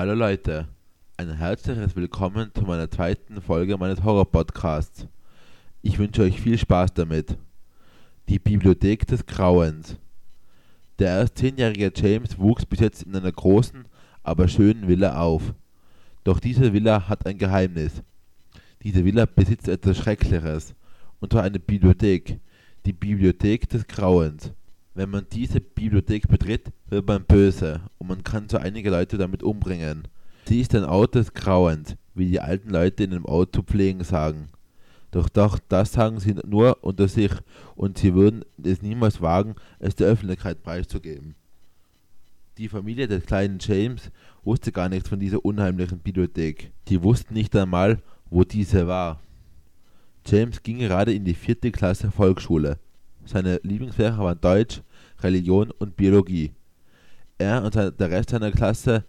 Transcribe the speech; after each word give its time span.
Hallo 0.00 0.14
Leute, 0.14 0.66
ein 1.18 1.36
herzliches 1.36 1.94
Willkommen 1.94 2.50
zu 2.54 2.62
meiner 2.62 2.90
zweiten 2.90 3.42
Folge 3.42 3.76
meines 3.76 4.02
Horror-Podcasts. 4.02 5.06
Ich 5.82 5.98
wünsche 5.98 6.22
euch 6.22 6.40
viel 6.40 6.56
Spaß 6.56 6.94
damit. 6.94 7.36
Die 8.26 8.38
Bibliothek 8.38 9.06
des 9.06 9.26
Grauens. 9.26 9.98
Der 10.98 11.18
erst 11.18 11.36
zehnjährige 11.36 11.92
James 11.94 12.38
wuchs 12.38 12.64
bis 12.64 12.80
jetzt 12.80 13.02
in 13.02 13.14
einer 13.14 13.30
großen, 13.30 13.84
aber 14.22 14.48
schönen 14.48 14.88
Villa 14.88 15.20
auf. 15.20 15.52
Doch 16.24 16.40
diese 16.40 16.72
Villa 16.72 17.06
hat 17.06 17.26
ein 17.26 17.36
Geheimnis. 17.36 18.02
Diese 18.82 19.04
Villa 19.04 19.26
besitzt 19.26 19.68
etwas 19.68 19.98
Schreckliches, 19.98 20.74
und 21.20 21.30
zwar 21.30 21.42
eine 21.42 21.60
Bibliothek, 21.60 22.40
die 22.86 22.94
Bibliothek 22.94 23.68
des 23.68 23.86
Grauens. 23.86 24.50
Wenn 24.94 25.10
man 25.10 25.26
diese 25.32 25.60
Bibliothek 25.60 26.28
betritt, 26.28 26.72
wird 26.88 27.06
man 27.06 27.24
böse 27.24 27.82
und 27.98 28.08
man 28.08 28.24
kann 28.24 28.48
so 28.48 28.58
einige 28.58 28.90
Leute 28.90 29.18
damit 29.18 29.42
umbringen. 29.42 30.08
Sie 30.46 30.60
ist 30.60 30.74
ein 30.74 30.84
Ort 30.84 31.14
des 31.14 31.32
Grauens, 31.32 31.96
wie 32.14 32.26
die 32.26 32.40
alten 32.40 32.70
Leute 32.70 33.04
in 33.04 33.24
Ort 33.24 33.54
zu 33.54 33.62
pflegen 33.62 34.02
sagen. 34.02 34.48
Doch, 35.12 35.28
doch 35.28 35.58
das 35.68 35.92
sagen 35.92 36.18
sie 36.18 36.34
nur 36.46 36.82
unter 36.82 37.08
sich 37.08 37.32
und 37.76 37.98
sie 37.98 38.14
würden 38.14 38.44
es 38.62 38.82
niemals 38.82 39.20
wagen, 39.20 39.54
es 39.78 39.94
der 39.94 40.08
Öffentlichkeit 40.08 40.62
preiszugeben. 40.62 41.34
Die 42.58 42.68
Familie 42.68 43.08
des 43.08 43.26
kleinen 43.26 43.58
James 43.60 44.10
wusste 44.42 44.72
gar 44.72 44.88
nichts 44.88 45.08
von 45.08 45.20
dieser 45.20 45.44
unheimlichen 45.44 46.00
Bibliothek. 46.00 46.72
Sie 46.88 47.02
wussten 47.02 47.34
nicht 47.34 47.54
einmal, 47.56 48.02
wo 48.28 48.44
diese 48.44 48.86
war. 48.86 49.20
James 50.26 50.62
ging 50.62 50.78
gerade 50.78 51.14
in 51.14 51.24
die 51.24 51.34
vierte 51.34 51.70
Klasse 51.70 52.10
Volksschule. 52.10 52.78
Seine 53.30 53.60
Lieblingsfächer 53.62 54.18
waren 54.18 54.40
Deutsch, 54.40 54.82
Religion 55.20 55.70
und 55.78 55.94
Biologie. 55.94 56.50
Er 57.38 57.62
und 57.62 57.76
der 57.76 58.10
Rest 58.10 58.30
seiner 58.30 58.50
Klasse 58.50 59.04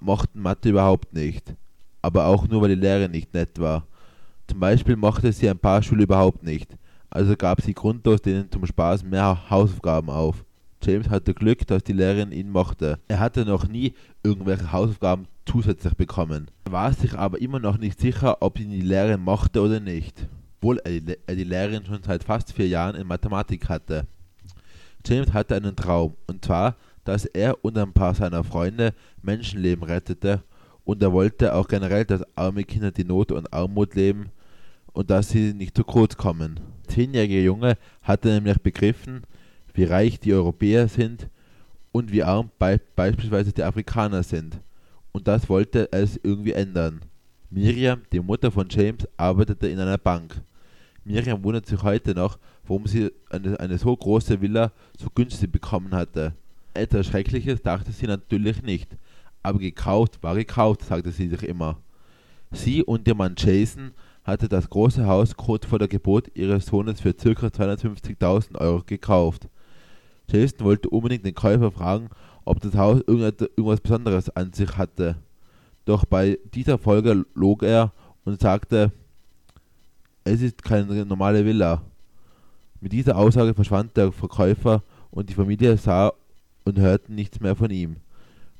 mochten 0.00 0.42
Mathe 0.42 0.68
überhaupt 0.68 1.14
nicht, 1.14 1.54
aber 2.02 2.26
auch 2.26 2.46
nur, 2.46 2.60
weil 2.60 2.76
die 2.76 2.82
Lehrerin 2.82 3.12
nicht 3.12 3.32
nett 3.32 3.58
war. 3.58 3.86
Zum 4.48 4.60
Beispiel 4.60 4.96
mochte 4.96 5.32
sie 5.32 5.48
ein 5.48 5.58
paar 5.58 5.82
Schüler 5.82 6.02
überhaupt 6.02 6.42
nicht, 6.42 6.76
also 7.08 7.34
gab 7.36 7.62
sie 7.62 7.72
grundlos 7.72 8.20
denen 8.20 8.50
zum 8.50 8.66
Spaß 8.66 9.02
mehr 9.02 9.48
Hausaufgaben 9.48 10.10
auf. 10.10 10.44
James 10.82 11.08
hatte 11.08 11.32
Glück, 11.32 11.66
dass 11.66 11.82
die 11.84 11.94
Lehrerin 11.94 12.32
ihn 12.32 12.50
mochte. 12.50 12.98
Er 13.08 13.18
hatte 13.18 13.46
noch 13.46 13.66
nie 13.66 13.94
irgendwelche 14.22 14.72
Hausaufgaben 14.72 15.26
zusätzlich 15.46 15.94
bekommen. 15.94 16.50
Er 16.66 16.72
war 16.72 16.92
sich 16.92 17.14
aber 17.14 17.40
immer 17.40 17.60
noch 17.60 17.78
nicht 17.78 17.98
sicher, 17.98 18.42
ob 18.42 18.60
ihn 18.60 18.68
die 18.68 18.82
Lehrerin 18.82 19.22
mochte 19.22 19.62
oder 19.62 19.80
nicht 19.80 20.28
obwohl 20.64 20.80
er 20.82 21.36
die 21.36 21.44
Lehrerin 21.44 21.84
schon 21.84 22.02
seit 22.02 22.24
fast 22.24 22.54
vier 22.54 22.68
Jahren 22.68 22.96
in 22.96 23.06
Mathematik 23.06 23.68
hatte. 23.68 24.06
James 25.04 25.34
hatte 25.34 25.56
einen 25.56 25.76
Traum, 25.76 26.14
und 26.26 26.42
zwar, 26.42 26.76
dass 27.04 27.26
er 27.26 27.62
und 27.62 27.76
ein 27.76 27.92
paar 27.92 28.14
seiner 28.14 28.42
Freunde 28.42 28.94
Menschenleben 29.20 29.84
rettete, 29.84 30.42
und 30.84 31.02
er 31.02 31.12
wollte 31.12 31.54
auch 31.54 31.68
generell, 31.68 32.06
dass 32.06 32.24
arme 32.34 32.64
Kinder 32.64 32.92
die 32.92 33.04
Not 33.04 33.30
und 33.30 33.52
Armut 33.52 33.94
leben 33.94 34.30
und 34.94 35.10
dass 35.10 35.28
sie 35.28 35.52
nicht 35.52 35.76
zu 35.76 35.84
kurz 35.84 36.16
kommen. 36.16 36.58
Der 36.86 36.94
zehnjährige 36.94 37.42
Junge 37.42 37.76
hatte 38.00 38.28
nämlich 38.28 38.56
begriffen, 38.62 39.20
wie 39.74 39.84
reich 39.84 40.18
die 40.18 40.32
Europäer 40.32 40.88
sind 40.88 41.28
und 41.92 42.10
wie 42.10 42.22
arm 42.22 42.50
be 42.58 42.80
beispielsweise 42.96 43.52
die 43.52 43.64
Afrikaner 43.64 44.22
sind. 44.22 44.58
Und 45.12 45.28
das 45.28 45.46
wollte 45.50 45.92
es 45.92 46.18
irgendwie 46.22 46.52
ändern. 46.52 47.02
Miriam, 47.50 48.00
die 48.12 48.20
Mutter 48.20 48.50
von 48.50 48.66
James, 48.70 49.06
arbeitete 49.18 49.68
in 49.68 49.78
einer 49.78 49.98
Bank. 49.98 50.40
Miriam 51.04 51.44
wundert 51.44 51.66
sich 51.66 51.82
heute 51.82 52.14
noch, 52.14 52.38
warum 52.66 52.86
sie 52.86 53.10
eine, 53.30 53.60
eine 53.60 53.78
so 53.78 53.94
große 53.94 54.40
Villa 54.40 54.72
so 54.98 55.08
günstig 55.14 55.52
bekommen 55.52 55.94
hatte. 55.94 56.34
Etwas 56.72 57.06
Schreckliches 57.06 57.62
dachte 57.62 57.92
sie 57.92 58.06
natürlich 58.06 58.62
nicht, 58.62 58.96
aber 59.42 59.58
gekauft 59.58 60.22
war 60.22 60.34
gekauft, 60.34 60.82
sagte 60.82 61.12
sie 61.12 61.28
sich 61.28 61.42
immer. 61.42 61.78
Sie 62.52 62.82
und 62.82 63.06
ihr 63.06 63.14
Mann 63.14 63.34
Jason 63.36 63.92
hatte 64.24 64.48
das 64.48 64.70
große 64.70 65.06
Haus 65.06 65.36
kurz 65.36 65.66
vor 65.66 65.78
der 65.78 65.88
Geburt 65.88 66.30
ihres 66.34 66.66
Sohnes 66.66 67.00
für 67.00 67.12
ca. 67.12 67.46
250.000 67.46 68.58
Euro 68.58 68.82
gekauft. 68.86 69.48
Jason 70.30 70.64
wollte 70.64 70.88
unbedingt 70.88 71.26
den 71.26 71.34
Käufer 71.34 71.70
fragen, 71.70 72.08
ob 72.44 72.60
das 72.60 72.74
Haus 72.74 73.02
irgendwas 73.06 73.80
Besonderes 73.80 74.30
an 74.30 74.52
sich 74.52 74.76
hatte. 74.78 75.16
Doch 75.84 76.06
bei 76.06 76.38
dieser 76.54 76.78
Folge 76.78 77.26
log 77.34 77.62
er 77.62 77.92
und 78.24 78.40
sagte, 78.40 78.92
es 80.24 80.40
ist 80.40 80.62
keine 80.62 81.04
normale 81.04 81.44
Villa. 81.44 81.82
Mit 82.80 82.92
dieser 82.92 83.16
Aussage 83.16 83.54
verschwand 83.54 83.96
der 83.96 84.10
Verkäufer 84.10 84.82
und 85.10 85.28
die 85.28 85.34
Familie 85.34 85.76
sah 85.76 86.12
und 86.64 86.78
hörte 86.78 87.12
nichts 87.12 87.40
mehr 87.40 87.54
von 87.54 87.70
ihm. 87.70 87.96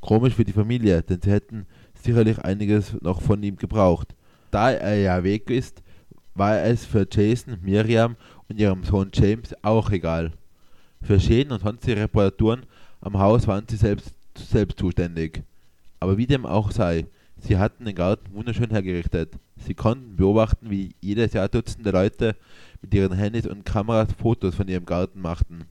Komisch 0.00 0.34
für 0.34 0.44
die 0.44 0.52
Familie, 0.52 1.02
denn 1.02 1.20
sie 1.22 1.30
hätten 1.30 1.66
sicherlich 1.94 2.38
einiges 2.38 2.94
noch 3.00 3.22
von 3.22 3.42
ihm 3.42 3.56
gebraucht. 3.56 4.14
Da 4.50 4.70
er 4.70 4.96
ja 4.96 5.24
weg 5.24 5.48
ist, 5.48 5.82
war 6.34 6.60
es 6.60 6.84
für 6.84 7.06
Jason, 7.10 7.58
Miriam 7.62 8.16
und 8.48 8.60
ihrem 8.60 8.84
Sohn 8.84 9.10
James 9.12 9.54
auch 9.62 9.90
egal. 9.90 10.32
Für 11.02 11.18
Schäden 11.18 11.52
und 11.52 11.62
sonstige 11.62 12.02
Reparaturen 12.02 12.66
am 13.00 13.18
Haus 13.18 13.46
waren 13.46 13.64
sie 13.68 13.76
selbst, 13.76 14.14
selbst 14.36 14.78
zuständig. 14.78 15.42
Aber 16.00 16.18
wie 16.18 16.26
dem 16.26 16.44
auch 16.44 16.70
sei, 16.70 17.06
sie 17.38 17.58
hatten 17.58 17.84
den 17.84 17.94
Garten 17.94 18.34
wunderschön 18.34 18.70
hergerichtet. 18.70 19.38
Sie 19.56 19.74
konnten 19.74 20.16
beobachten, 20.16 20.70
wie 20.70 20.94
jedes 21.00 21.32
Jahr 21.32 21.48
Dutzende 21.48 21.90
Leute 21.90 22.36
mit 22.82 22.92
ihren 22.94 23.12
Handys 23.12 23.46
und 23.46 23.64
Kameras 23.64 24.12
Fotos 24.12 24.54
von 24.54 24.68
ihrem 24.68 24.84
Garten 24.84 25.20
machten. 25.20 25.64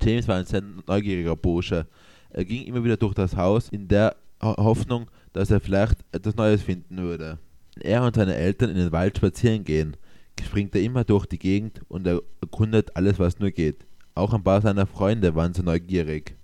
James 0.00 0.28
war 0.28 0.36
ein 0.36 0.46
sehr 0.46 0.62
neugieriger 0.86 1.36
Bursche. 1.36 1.86
Er 2.30 2.44
ging 2.44 2.64
immer 2.64 2.84
wieder 2.84 2.96
durch 2.96 3.14
das 3.14 3.36
Haus 3.36 3.68
in 3.68 3.88
der 3.88 4.16
Hoffnung, 4.40 5.10
dass 5.32 5.50
er 5.50 5.60
vielleicht 5.60 5.98
etwas 6.12 6.36
Neues 6.36 6.62
finden 6.62 6.98
würde. 6.98 7.38
Wenn 7.74 7.90
er 7.90 8.02
und 8.04 8.16
seine 8.16 8.36
Eltern 8.36 8.70
in 8.70 8.76
den 8.76 8.92
Wald 8.92 9.16
spazieren 9.16 9.64
gehen, 9.64 9.96
springt 10.42 10.74
er 10.74 10.82
immer 10.82 11.04
durch 11.04 11.26
die 11.26 11.38
Gegend 11.38 11.80
und 11.88 12.06
erkundet 12.06 12.94
alles, 12.96 13.18
was 13.18 13.38
nur 13.38 13.50
geht. 13.50 13.84
Auch 14.14 14.32
ein 14.32 14.42
paar 14.42 14.60
seiner 14.60 14.86
Freunde 14.86 15.34
waren 15.34 15.54
so 15.54 15.62
neugierig. 15.62 16.36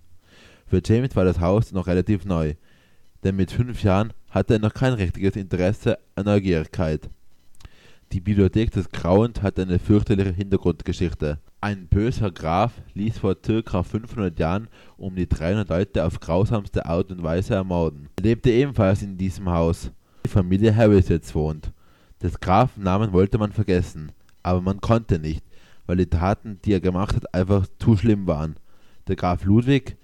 Für 0.67 0.81
James 0.85 1.15
war 1.15 1.25
das 1.25 1.41
Haus 1.41 1.73
noch 1.73 1.87
relativ 1.87 2.25
neu, 2.25 2.55
denn 3.25 3.37
mit 3.37 3.51
fünf 3.51 3.83
Jahren 3.83 4.13
hatte 4.31 4.55
er 4.55 4.61
noch 4.61 4.75
kein 4.75 4.93
richtiges 4.93 5.35
Interesse 5.35 5.99
an 6.15 6.27
Neugierigkeit. 6.27 7.09
Die 8.13 8.21
Bibliothek 8.21 8.71
des 8.71 8.91
Grauens 8.91 9.43
hat 9.43 9.59
eine 9.59 9.79
fürchterliche 9.79 10.31
Hintergrundgeschichte. 10.31 11.39
Ein 11.61 11.89
böser 11.89 12.31
Graf 12.31 12.73
ließ 12.93 13.19
vor 13.19 13.35
ca. 13.35 13.83
500 13.83 14.39
Jahren 14.39 14.69
um 14.99 15.17
die 15.17 15.29
300 15.29 15.69
Leute 15.69 16.05
auf 16.05 16.21
grausamste 16.21 16.85
Art 16.85 17.11
und 17.11 17.23
Weise 17.23 17.55
ermorden. 17.55 18.11
Er 18.19 18.25
lebte 18.25 18.51
ebenfalls 18.51 19.03
in 19.03 19.17
diesem 19.17 19.51
Haus. 19.51 19.91
Die 20.25 20.31
Familie 20.31 20.77
Harris 20.77 21.09
jetzt 21.09 21.35
wohnt. 21.35 21.73
Des 22.23 22.39
Grafen 22.39 22.85
Namen 22.85 23.13
wollte 23.13 23.39
man 23.39 23.53
vergessen, 23.53 24.13
aber 24.43 24.61
man 24.61 24.81
konnte 24.81 25.19
nicht, 25.19 25.43
weil 25.87 25.97
die 25.97 26.07
Taten, 26.07 26.61
die 26.65 26.75
er 26.75 26.81
gemacht 26.81 27.17
hat, 27.17 27.35
einfach 27.35 27.67
zu 27.79 27.97
schlimm 27.97 28.27
waren. 28.27 28.57
Der 29.09 29.17
Graf 29.17 29.45
Ludwig 29.45 29.97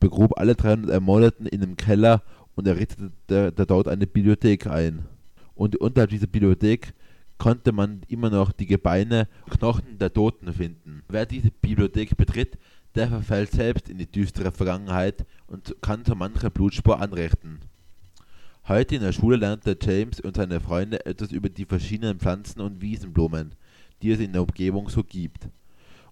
begrub 0.00 0.38
alle 0.38 0.54
300 0.54 0.90
Ermordeten 0.90 1.46
in 1.46 1.62
einem 1.62 1.76
Keller 1.76 2.22
und 2.54 2.66
er 2.66 2.76
richtete 2.76 3.66
dort 3.66 3.88
eine 3.88 4.06
Bibliothek 4.06 4.66
ein. 4.66 5.06
Und 5.54 5.76
unterhalb 5.76 6.10
dieser 6.10 6.26
Bibliothek 6.26 6.94
konnte 7.38 7.72
man 7.72 8.02
immer 8.08 8.30
noch 8.30 8.52
die 8.52 8.66
Gebeine 8.66 9.28
Knochen 9.50 9.98
der 9.98 10.12
Toten 10.12 10.52
finden. 10.52 11.02
Wer 11.08 11.26
diese 11.26 11.50
Bibliothek 11.50 12.16
betritt, 12.16 12.58
der 12.94 13.08
verfällt 13.08 13.50
selbst 13.50 13.88
in 13.88 13.98
die 13.98 14.10
düstere 14.10 14.52
Vergangenheit 14.52 15.26
und 15.46 15.74
kann 15.80 16.04
so 16.04 16.14
manche 16.14 16.50
Blutspur 16.50 17.00
anrichten. 17.00 17.60
Heute 18.66 18.94
in 18.96 19.02
der 19.02 19.12
Schule 19.12 19.36
lernte 19.36 19.76
James 19.80 20.20
und 20.20 20.36
seine 20.36 20.60
Freunde 20.60 21.04
etwas 21.04 21.32
über 21.32 21.48
die 21.48 21.66
verschiedenen 21.66 22.18
Pflanzen 22.18 22.60
und 22.60 22.80
Wiesenblumen, 22.80 23.54
die 24.00 24.12
es 24.12 24.20
in 24.20 24.32
der 24.32 24.42
Umgebung 24.42 24.88
so 24.88 25.02
gibt 25.02 25.48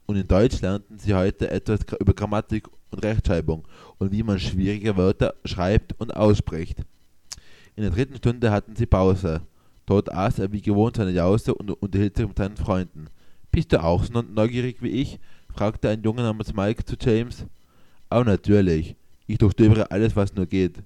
und 0.07 0.17
in 0.17 0.29
Deutsch 0.29 0.61
lernten 0.61 0.99
sie 0.99 1.15
heute 1.15 1.51
etwas 1.51 1.81
über 1.99 2.13
Grammatik 2.13 2.69
und 2.91 3.05
Rechtschreibung 3.05 3.67
und 3.99 4.13
wie 4.13 4.23
man 4.23 4.39
schwierige 4.39 4.97
Wörter 4.97 5.35
schreibt 5.45 5.99
und 5.99 6.15
ausspricht. 6.15 6.79
In 7.75 7.83
der 7.83 7.93
dritten 7.93 8.17
Stunde 8.17 8.51
hatten 8.51 8.77
sie 8.77 8.87
Pause. 8.87 9.43
Dort 9.87 10.13
aß 10.13 10.39
er 10.41 10.53
wie 10.53 10.63
gewohnt 10.63 10.97
seine 10.97 11.11
Jause 11.11 11.55
und 11.55 11.71
unterhielt 11.71 12.17
sich 12.17 12.27
mit 12.27 12.37
seinen 12.37 12.57
Freunden. 12.57 13.07
Bist 13.51 13.73
du 13.73 13.83
auch 13.83 14.05
so 14.05 14.23
neugierig 14.23 14.83
wie 14.83 14.89
ich? 14.89 15.19
fragte 15.55 15.89
ein 15.89 16.03
Junge 16.03 16.23
namens 16.23 16.55
Mike 16.55 16.85
zu 16.85 16.97
James. 17.01 17.47
Auch 18.09 18.25
natürlich. 18.25 18.97
Ich 19.27 19.39
durchstöbere 19.39 19.91
alles, 19.91 20.17
was 20.17 20.35
nur 20.35 20.47
geht. 20.47 20.83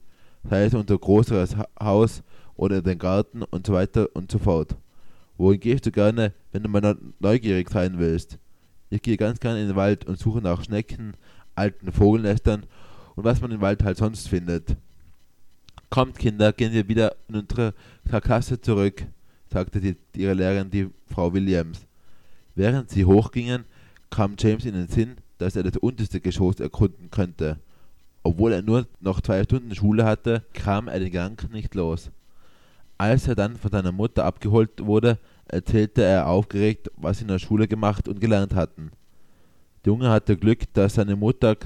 Sei 0.48 0.64
es 0.64 0.74
unser 0.74 0.98
größeres 0.98 1.56
Haus 1.80 2.22
oder 2.54 2.82
den 2.82 2.98
Garten 2.98 3.42
und 3.42 3.66
so 3.66 3.72
weiter 3.72 4.08
und 4.14 4.30
so 4.30 4.38
fort. 4.38 4.76
Wohin 5.36 5.60
gehst 5.60 5.86
du 5.86 5.90
gerne, 5.90 6.32
wenn 6.52 6.62
du 6.62 6.68
mal 6.68 6.96
neugierig 7.18 7.68
sein 7.70 7.98
willst? 7.98 8.38
Ich 8.90 9.02
gehe 9.02 9.16
ganz 9.16 9.40
gerne 9.40 9.60
in 9.60 9.68
den 9.68 9.76
Wald 9.76 10.06
und 10.06 10.18
suche 10.18 10.40
nach 10.40 10.62
Schnecken, 10.62 11.14
alten 11.54 11.90
Vogelnestern 11.90 12.64
und 13.16 13.24
was 13.24 13.40
man 13.40 13.50
im 13.50 13.60
Wald 13.60 13.82
halt 13.82 13.96
sonst 13.96 14.28
findet. 14.28 14.76
Kommt, 15.90 16.18
Kinder, 16.18 16.52
gehen 16.52 16.72
wir 16.72 16.88
wieder 16.88 17.16
in 17.28 17.36
unsere 17.36 17.74
Klasse 18.20 18.60
zurück, 18.60 19.06
sagte 19.52 19.80
die, 19.80 19.96
ihre 20.14 20.34
Lehrerin, 20.34 20.70
die 20.70 20.90
Frau 21.06 21.32
Williams. 21.32 21.86
Während 22.54 22.90
sie 22.90 23.04
hochgingen, 23.04 23.64
kam 24.10 24.36
James 24.38 24.64
in 24.64 24.74
den 24.74 24.88
Sinn, 24.88 25.16
dass 25.38 25.56
er 25.56 25.62
das 25.62 25.76
unterste 25.76 26.20
Geschoss 26.20 26.60
erkunden 26.60 27.10
könnte. 27.10 27.58
Obwohl 28.22 28.52
er 28.52 28.62
nur 28.62 28.86
noch 29.00 29.20
zwei 29.20 29.42
Stunden 29.44 29.74
Schule 29.74 30.04
hatte, 30.04 30.42
kam 30.52 30.88
er 30.88 30.98
den 30.98 31.12
Gedanken 31.12 31.52
nicht 31.52 31.74
los. 31.74 32.10
Als 32.98 33.28
er 33.28 33.34
dann 33.34 33.56
von 33.56 33.70
seiner 33.70 33.92
Mutter 33.92 34.24
abgeholt 34.24 34.84
wurde, 34.84 35.18
erzählte 35.48 36.02
er 36.02 36.28
aufgeregt, 36.28 36.90
was 36.96 37.18
sie 37.18 37.22
in 37.22 37.28
der 37.28 37.38
Schule 37.38 37.68
gemacht 37.68 38.08
und 38.08 38.20
gelernt 38.20 38.54
hatten. 38.54 38.90
Der 39.84 39.92
Junge 39.92 40.10
hatte 40.10 40.36
Glück, 40.36 40.72
dass 40.74 40.94
seine 40.94 41.16
Mutter 41.16 41.56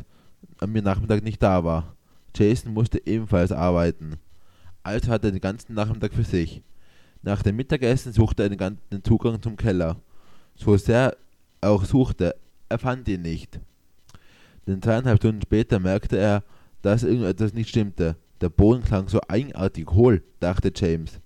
am 0.59 0.73
Nachmittag 0.73 1.23
nicht 1.23 1.43
da 1.43 1.65
war. 1.65 1.97
Jason 2.37 2.73
musste 2.73 3.05
ebenfalls 3.06 3.53
arbeiten. 3.53 4.17
Also 4.82 5.11
hatte 5.11 5.29
er 5.29 5.32
den 5.32 5.41
ganzen 5.41 5.75
Nachmittag 5.75 6.15
für 6.15 6.25
sich. 6.25 6.62
Nach 7.23 7.43
dem 7.43 7.56
Mittagessen 7.56 8.12
suchte 8.12 8.43
er 8.43 8.49
den, 8.49 9.05
Zugang 9.05 9.43
zum 9.43 9.56
Keller. 9.56 9.97
So 10.55 10.77
sehr 10.77 11.17
er 11.61 11.71
auch 11.71 11.85
suchte, 11.85 12.35
er 12.69 12.79
fand 12.79 13.09
ihn 13.09 13.23
nicht. 13.23 13.61
Denn 14.67 14.81
zweieinhalb 14.81 15.19
Stunden 15.19 15.43
später 15.43 15.79
merkte 15.79 16.17
er, 16.17 16.44
dass 16.82 17.03
irgendetwas 17.03 17.53
nicht 17.53 17.69
stimmte. 17.69 18.17
Der 18.41 18.49
Boden 18.49 18.82
klang 18.82 19.09
so 19.09 19.21
eigenartig 19.29 19.88
hohl, 19.91 20.23
dachte 20.41 20.73
James. 20.75 21.21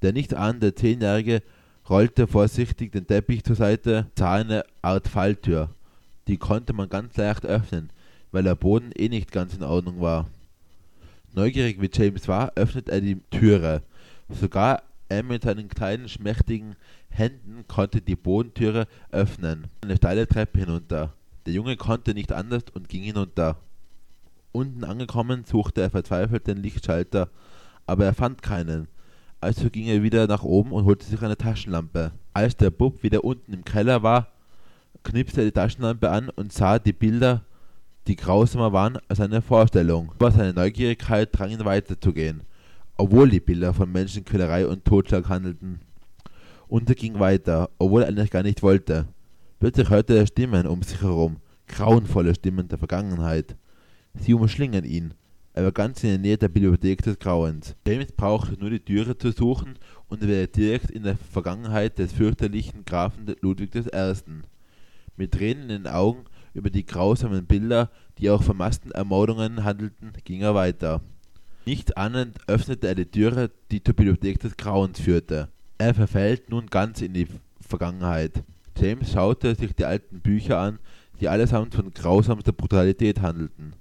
Der 0.00 0.12
nicht 0.12 0.32
ahnende 0.34 0.74
Zehnjährige 0.74 1.42
rollte 1.88 2.26
vorsichtig 2.26 2.92
den 2.92 3.06
Teppich 3.06 3.44
zur 3.44 3.56
Seite, 3.56 4.10
sah 4.16 4.34
eine 4.34 4.64
Art 4.82 5.08
Falltür. 5.08 5.70
Die 6.26 6.36
konnte 6.36 6.72
man 6.72 6.88
ganz 6.88 7.16
leicht 7.16 7.46
öffnen, 7.46 7.90
weil 8.32 8.42
der 8.42 8.54
Boden 8.54 8.92
eh 8.96 9.08
nicht 9.08 9.32
ganz 9.32 9.54
in 9.54 9.62
Ordnung 9.62 10.00
war. 10.00 10.28
Neugierig 11.34 11.80
wie 11.80 11.90
James 11.92 12.28
war, 12.28 12.52
öffnete 12.56 12.92
er 12.92 13.00
die 13.00 13.20
Türe. 13.30 13.82
Sogar 14.28 14.82
er 15.08 15.22
mit 15.22 15.42
seinen 15.42 15.68
kleinen, 15.68 16.08
schmächtigen 16.08 16.76
Händen 17.08 17.64
konnte 17.66 18.02
die 18.02 18.16
Bodentüre 18.16 18.86
öffnen. 19.10 19.68
Eine 19.80 19.96
steile 19.96 20.26
Treppe 20.26 20.60
hinunter. 20.60 21.14
Der 21.46 21.54
Junge 21.54 21.76
konnte 21.76 22.12
nicht 22.12 22.32
anders 22.32 22.64
und 22.74 22.88
ging 22.88 23.02
hinunter. 23.02 23.56
Unten 24.52 24.84
angekommen, 24.84 25.44
suchte 25.44 25.80
er 25.80 25.90
verzweifelt 25.90 26.46
den 26.46 26.58
Lichtschalter, 26.58 27.30
aber 27.86 28.04
er 28.04 28.14
fand 28.14 28.42
keinen. 28.42 28.88
Also 29.40 29.70
ging 29.70 29.86
er 29.86 30.02
wieder 30.02 30.26
nach 30.26 30.42
oben 30.42 30.72
und 30.72 30.84
holte 30.84 31.06
sich 31.06 31.22
eine 31.22 31.36
Taschenlampe. 31.36 32.12
Als 32.32 32.56
der 32.56 32.70
Bub 32.70 33.02
wieder 33.02 33.22
unten 33.24 33.52
im 33.52 33.64
Keller 33.64 34.02
war, 34.02 34.28
knipste 35.04 35.42
er 35.42 35.46
die 35.46 35.52
Taschenlampe 35.52 36.10
an 36.10 36.28
und 36.30 36.52
sah 36.52 36.78
die 36.78 36.92
Bilder, 36.92 37.44
die 38.08 38.16
grausamer 38.16 38.72
waren 38.72 38.98
als 39.06 39.20
eine 39.20 39.40
Vorstellung. 39.42 40.10
Aber 40.18 40.32
seine 40.32 40.54
Neugierigkeit 40.54 41.28
drang 41.32 41.50
ihn 41.50 41.64
weiterzugehen, 41.64 42.42
obwohl 42.96 43.28
die 43.28 43.40
Bilder 43.40 43.72
von 43.74 43.92
Menschenquälerei 43.92 44.66
und 44.66 44.84
Totschlag 44.84 45.28
handelten. 45.28 45.80
Und 46.66 46.88
er 46.88 46.96
ging 46.96 47.20
weiter, 47.20 47.70
obwohl 47.78 48.02
er 48.02 48.08
eigentlich 48.08 48.30
gar 48.30 48.42
nicht 48.42 48.62
wollte. 48.62 49.06
Plötzlich 49.60 49.90
hörte 49.90 50.16
er 50.16 50.26
Stimmen 50.26 50.66
um 50.66 50.82
sich 50.82 51.00
herum, 51.00 51.36
grauenvolle 51.68 52.34
Stimmen 52.34 52.68
der 52.68 52.78
Vergangenheit. 52.78 53.56
Sie 54.14 54.34
umschlingen 54.34 54.84
ihn. 54.84 55.14
Er 55.58 55.64
war 55.64 55.72
ganz 55.72 56.04
in 56.04 56.10
der 56.10 56.18
Nähe 56.18 56.38
der 56.38 56.50
Bibliothek 56.50 57.02
des 57.02 57.18
Grauens. 57.18 57.74
James 57.84 58.12
brauchte 58.12 58.52
nur 58.60 58.70
die 58.70 58.78
Türe 58.78 59.18
zu 59.18 59.32
suchen 59.32 59.74
und 60.06 60.22
er 60.22 60.28
wäre 60.28 60.46
direkt 60.46 60.88
in 60.88 61.02
der 61.02 61.16
Vergangenheit 61.16 61.98
des 61.98 62.12
fürchterlichen 62.12 62.84
Grafen 62.84 63.34
Ludwig 63.40 63.74
I. 63.74 64.14
Mit 65.16 65.32
Tränen 65.32 65.62
in 65.64 65.82
den 65.82 65.86
Augen 65.88 66.26
über 66.54 66.70
die 66.70 66.86
grausamen 66.86 67.44
Bilder, 67.44 67.90
die 68.18 68.30
auch 68.30 68.44
von 68.44 68.56
Massenermordungen 68.56 69.64
handelten, 69.64 70.12
ging 70.22 70.42
er 70.42 70.54
weiter. 70.54 71.00
Nicht 71.66 71.96
ahnend 71.96 72.38
öffnete 72.46 72.86
er 72.86 72.94
die 72.94 73.10
Türe, 73.10 73.50
die 73.72 73.82
zur 73.82 73.94
Bibliothek 73.94 74.38
des 74.38 74.56
Grauens 74.56 75.00
führte. 75.00 75.48
Er 75.76 75.92
verfällt 75.92 76.50
nun 76.50 76.66
ganz 76.66 77.02
in 77.02 77.14
die 77.14 77.26
Vergangenheit. 77.60 78.44
James 78.80 79.10
schaute 79.10 79.56
sich 79.56 79.74
die 79.74 79.86
alten 79.86 80.20
Bücher 80.20 80.60
an, 80.60 80.78
die 81.20 81.28
allesamt 81.28 81.74
von 81.74 81.92
grausamster 81.92 82.52
Brutalität 82.52 83.20
handelten. 83.20 83.74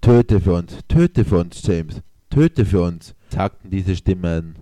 Töte 0.00 0.40
für 0.40 0.54
uns, 0.54 0.78
töte 0.86 1.24
für 1.24 1.38
uns, 1.38 1.66
James, 1.66 2.02
töte 2.30 2.64
für 2.64 2.82
uns, 2.82 3.14
sagten 3.30 3.70
diese 3.70 3.96
Stimmen. 3.96 4.56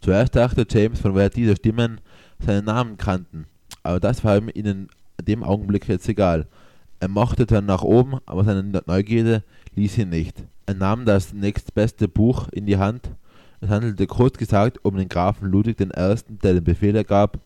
Zuerst 0.00 0.34
dachte 0.34 0.66
James, 0.68 1.00
von 1.00 1.14
woher 1.14 1.30
diese 1.30 1.56
Stimmen 1.56 2.00
seinen 2.38 2.64
Namen 2.64 2.96
kannten, 2.96 3.46
aber 3.82 4.00
das 4.00 4.24
war 4.24 4.36
ihm 4.36 4.48
in 4.48 4.88
dem 5.22 5.44
Augenblick 5.44 5.88
jetzt 5.88 6.08
egal. 6.08 6.46
Er 7.00 7.08
mochte 7.08 7.46
dann 7.46 7.66
nach 7.66 7.82
oben, 7.82 8.18
aber 8.26 8.44
seine 8.44 8.62
Neugierde 8.86 9.44
ließ 9.74 9.98
ihn 9.98 10.08
nicht. 10.08 10.42
Er 10.64 10.74
nahm 10.74 11.04
das 11.04 11.32
nächstbeste 11.32 12.08
Buch 12.08 12.48
in 12.48 12.66
die 12.66 12.78
Hand. 12.78 13.10
Es 13.60 13.68
handelte 13.68 14.06
kurz 14.06 14.38
gesagt 14.38 14.84
um 14.84 14.96
den 14.96 15.08
Grafen 15.08 15.48
Ludwig 15.48 15.80
I., 15.80 15.86
der 15.86 16.54
den 16.54 16.64
Befehl 16.64 16.96
ergab, 16.96 17.38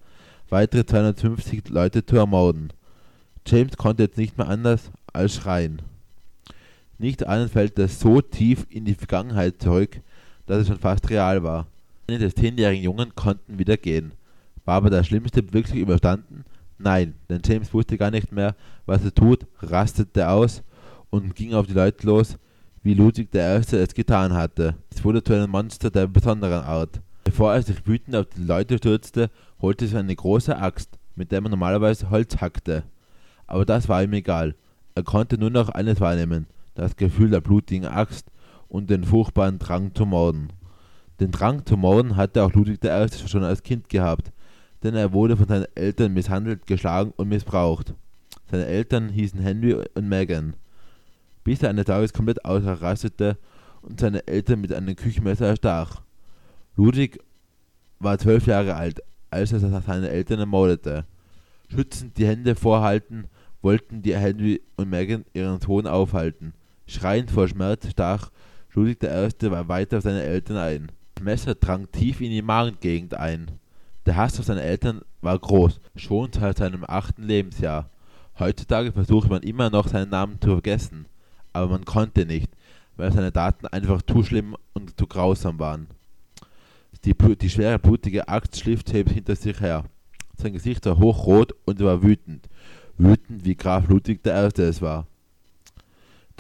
weitere 0.49 0.87
250 0.87 1.69
Leute 1.69 2.07
zu 2.07 2.17
ermorden. 2.17 2.73
James 3.47 3.77
konnte 3.77 4.05
jetzt 4.05 4.19
nicht 4.19 4.39
mehr 4.39 4.49
anders 4.49 4.91
als 5.13 5.35
schreien. 5.35 5.83
Nicht 7.01 7.27
allen 7.27 7.49
fällt 7.49 7.79
es 7.79 7.99
so 7.99 8.21
tief 8.21 8.67
in 8.69 8.85
die 8.85 8.93
Vergangenheit 8.93 9.63
zurück, 9.63 10.03
dass 10.45 10.59
es 10.59 10.69
schon 10.69 10.79
fast 10.79 11.09
real 11.09 11.43
war. 11.43 11.67
Einige 12.07 12.27
des 12.27 12.35
zehnjährigen 12.35 12.85
Jungen 12.85 13.15
konnten 13.15 13.59
wieder 13.59 13.79
gehen. 13.79 14.13
War 14.67 14.75
aber 14.75 14.91
das 14.91 15.07
Schlimmste 15.07 15.51
wirklich 15.55 15.81
überstanden? 15.81 16.45
Nein, 16.77 17.15
denn 17.31 17.41
James 17.43 17.73
wusste 17.73 17.97
gar 17.97 18.11
nicht 18.11 18.33
mehr, 18.33 18.55
was 18.85 19.03
er 19.03 19.15
tut, 19.15 19.47
rastete 19.63 20.29
aus 20.29 20.63
und 21.09 21.35
ging 21.35 21.55
auf 21.55 21.67
die 21.67 21.73
Leute 21.73 22.07
los, 22.07 22.37
wie 22.83 22.93
Ludwig 22.93 23.35
I. 23.35 23.39
es 23.39 23.95
getan 23.95 24.35
hatte. 24.35 24.75
Es 24.91 25.03
wurde 25.03 25.25
zu 25.25 25.33
einem 25.33 25.51
Monster 25.51 25.91
der 25.91 26.07
besonderen 26.07 26.65
Art. 26.65 27.01
Bevor 27.25 27.55
er 27.55 27.63
sich 27.63 27.87
wütend 27.87 28.15
auf 28.15 28.27
die 28.27 28.43
Leute 28.43 28.77
stürzte, 28.77 29.31
holte 29.63 29.87
er 29.87 30.01
eine 30.01 30.15
große 30.15 30.55
Axt, 30.55 30.99
mit 31.17 31.33
der 31.33 31.41
man 31.41 31.51
normalerweise 31.51 32.11
Holz 32.11 32.43
hackte. 32.43 32.83
Aber 33.47 33.65
das 33.65 33.89
war 33.89 34.03
ihm 34.03 34.13
egal. 34.13 34.55
Er 34.95 35.03
konnte 35.03 35.39
nur 35.39 35.49
noch 35.49 35.71
eines 35.71 35.99
wahrnehmen– 35.99 36.47
das 36.81 36.97
Gefühl 36.97 37.31
der 37.31 37.41
blutigen 37.41 37.87
Axt 37.87 38.31
und 38.69 38.89
den 38.89 39.05
furchtbaren 39.05 39.59
Drang 39.59 39.95
zu 39.95 40.07
morden. 40.07 40.49
Den 41.21 41.31
Drang 41.31 41.67
zu 41.67 41.77
morden 41.77 42.17
hatte 42.17 42.43
auch 42.43 42.53
Ludwig 42.55 42.83
I. 42.83 43.29
schon 43.29 43.45
als 43.45 43.63
Kind 43.63 43.89
gehabt, 43.89 44.33
denn 44.83 44.95
er 44.95 45.13
wurde 45.13 45.37
von 45.37 45.47
seinen 45.47 45.67
Eltern 45.75 46.15
misshandelt, 46.15 46.67
geschlagen 46.67 47.13
und 47.17 47.29
missbraucht. 47.29 47.95
Seine 48.51 48.65
Eltern 48.65 49.11
hießen 49.11 49.41
Henry 49.41 49.75
und 49.75 50.09
Megan, 50.09 50.57
bis 51.45 51.63
er 51.63 51.69
eines 51.69 51.85
Tages 51.85 52.15
komplett 52.15 52.45
ausrastete 52.45 53.37
und 53.83 54.01
seine 54.01 54.27
Eltern 54.27 54.63
mit 54.63 54.73
einem 54.73 54.97
Küchenmesser 54.97 55.49
erstach. 55.49 56.01
Ludwig 56.77 57.19
war 57.99 58.19
zwölf 58.19 58.47
Jahre 58.47 58.75
alt, 58.75 59.03
als 59.29 59.53
er 59.53 59.61
seine 59.61 60.09
Eltern 60.09 60.39
ermordete. 60.39 61.05
Schützend 61.69 62.17
die 62.17 62.27
Hände 62.27 62.55
vorhalten, 62.55 63.27
wollten 63.61 64.01
die 64.01 64.17
Henry 64.17 64.63
und 64.77 64.89
Megan 64.89 65.27
ihren 65.35 65.61
Sohn 65.61 65.87
aufhalten. 65.87 66.55
Schreiend 66.91 67.31
vor 67.31 67.47
Schmerz 67.47 67.89
stach 67.89 68.33
Ludwig 68.73 69.05
I. 69.05 69.69
weiter 69.69 69.99
auf 69.99 70.03
seine 70.03 70.25
Eltern 70.25 70.57
ein. 70.57 70.93
Das 71.15 71.23
Messer 71.25 71.55
drang 71.55 71.89
tief 71.93 72.21
in 72.21 72.31
die 72.31 72.43
Magengegend 72.43 73.15
ein. 73.15 73.53
Der 74.07 74.17
Hass 74.17 74.41
auf 74.41 74.47
seine 74.47 74.63
Eltern 74.63 75.03
war 75.21 75.39
groß, 75.39 75.81
schon 75.95 76.33
seit 76.33 76.59
seinem 76.59 76.85
achten 76.85 77.23
Lebensjahr. 77.23 77.91
Heutzutage 78.41 78.91
versucht 78.91 79.31
man 79.31 79.45
immer 79.45 79.71
noch 79.71 79.87
seinen 79.87 80.11
Namen 80.11 80.41
zu 80.41 80.49
vergessen, 80.49 81.07
aber 81.53 81.69
man 81.69 81.85
konnte 81.85 82.27
nicht, 82.27 82.51
weil 82.97 83.13
seine 83.13 83.31
Daten 83.31 83.69
einfach 83.69 84.03
zu 84.03 84.25
schlimm 84.25 84.57
und 84.73 84.99
zu 84.99 85.07
grausam 85.07 85.61
waren. 85.61 85.87
Die, 87.05 87.15
die 87.15 87.51
schwere, 87.51 87.79
blutige 87.79 88.27
Axt 88.27 88.59
schliff 88.59 88.83
James 88.91 89.13
hinter 89.13 89.37
sich 89.37 89.61
her. 89.61 89.85
Sein 90.37 90.55
Gesicht 90.55 90.85
war 90.87 90.99
hochrot 90.99 91.55
und 91.67 91.79
er 91.79 91.87
war 91.87 92.03
wütend. 92.03 92.49
Wütend, 92.99 93.45
wie 93.45 93.55
Graf 93.55 93.89
Ludwig 93.89 94.27
I. 94.27 94.61
es 94.61 94.83
war. 94.83 95.07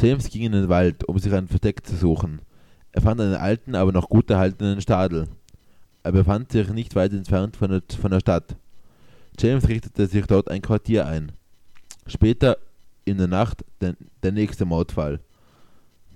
James 0.00 0.30
ging 0.30 0.42
in 0.44 0.52
den 0.52 0.70
Wald, 0.70 1.04
um 1.04 1.18
sich 1.18 1.32
ein 1.34 1.46
Versteck 1.46 1.86
zu 1.86 1.94
suchen. 1.94 2.40
Er 2.92 3.02
fand 3.02 3.20
einen 3.20 3.34
alten, 3.34 3.74
aber 3.74 3.92
noch 3.92 4.08
gut 4.08 4.30
erhaltenen 4.30 4.80
Stadel. 4.80 5.28
Er 6.02 6.12
befand 6.12 6.50
sich 6.52 6.70
nicht 6.70 6.94
weit 6.94 7.12
entfernt 7.12 7.56
von 7.56 7.70
der, 7.70 7.82
von 8.00 8.10
der 8.10 8.20
Stadt. 8.20 8.56
James 9.38 9.68
richtete 9.68 10.06
sich 10.06 10.26
dort 10.26 10.50
ein 10.50 10.62
Quartier 10.62 11.06
ein. 11.06 11.32
Später 12.06 12.56
in 13.04 13.18
der 13.18 13.28
Nacht 13.28 13.62
der, 13.82 13.94
der 14.22 14.32
nächste 14.32 14.64
Mordfall. 14.64 15.20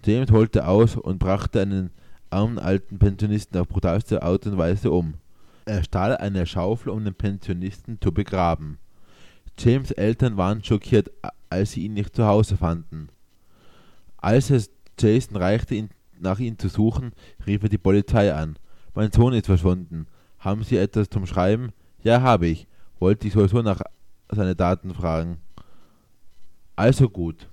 James 0.02 0.30
holte 0.30 0.66
aus 0.66 0.96
und 0.96 1.18
brachte 1.18 1.60
einen 1.60 1.90
armen 2.30 2.58
alten 2.58 2.98
Pensionisten 2.98 3.60
auf 3.60 3.68
brutalste 3.68 4.22
Art 4.22 4.46
und 4.46 4.56
Weise 4.56 4.90
um. 4.90 5.14
Er 5.66 5.84
stahl 5.84 6.16
eine 6.16 6.46
Schaufel, 6.46 6.88
um 6.88 7.04
den 7.04 7.14
Pensionisten 7.14 7.98
zu 8.00 8.12
begraben. 8.12 8.78
James 9.58 9.90
Eltern 9.90 10.38
waren 10.38 10.64
schockiert, 10.64 11.10
als 11.50 11.72
sie 11.72 11.84
ihn 11.84 11.94
nicht 11.94 12.16
zu 12.16 12.26
Hause 12.26 12.56
fanden. 12.56 13.08
Als 14.24 14.48
es 14.48 14.70
Jason 14.98 15.36
reichte, 15.36 15.74
ihn, 15.74 15.90
nach 16.18 16.38
ihm 16.38 16.58
zu 16.58 16.70
suchen, 16.70 17.12
rief 17.46 17.62
er 17.62 17.68
die 17.68 17.76
Polizei 17.76 18.32
an. 18.32 18.58
Mein 18.94 19.12
Sohn 19.12 19.34
ist 19.34 19.44
verschwunden. 19.44 20.06
Haben 20.38 20.62
Sie 20.62 20.78
etwas 20.78 21.10
zum 21.10 21.26
Schreiben? 21.26 21.72
Ja, 22.02 22.22
habe 22.22 22.46
ich. 22.46 22.66
Wollte 22.98 23.26
ich 23.26 23.34
sowieso 23.34 23.60
nach 23.60 23.82
seinen 24.30 24.56
Daten 24.56 24.94
fragen. 24.94 25.36
Also 26.74 27.10
gut. 27.10 27.50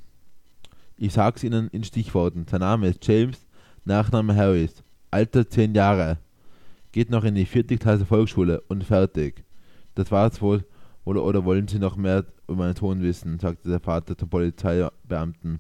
Ich 0.96 1.12
sag's 1.12 1.44
Ihnen 1.44 1.68
in 1.74 1.84
Stichworten. 1.84 2.46
Sein 2.50 2.62
Name 2.62 2.88
ist 2.88 3.06
James, 3.06 3.46
Nachname 3.84 4.34
Harris. 4.34 4.82
Alter 5.10 5.50
10 5.50 5.76
Jahre. 5.76 6.20
Geht 6.94 7.10
noch 7.10 7.26
in 7.26 7.36
die 7.36 7.46
vierte 7.46 7.78
Klasse 7.78 8.06
Volksschule 8.06 8.62
und 8.70 8.86
fertig. 8.86 9.44
Das 9.94 10.10
war's 10.10 10.42
wohl. 10.42 10.64
Oder, 11.04 11.22
oder 11.26 11.44
wollen 11.44 11.68
Sie 11.68 11.80
noch 11.80 11.98
mehr 11.98 12.24
über 12.48 12.56
meinen 12.56 12.78
Sohn 12.78 13.02
wissen? 13.02 13.40
sagte 13.40 13.68
der 13.68 13.82
Vater 13.82 14.18
zum 14.18 14.30
Polizeibeamten. 14.30 15.60